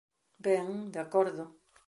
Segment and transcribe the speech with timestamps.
[0.45, 1.43] Ben, de acordo.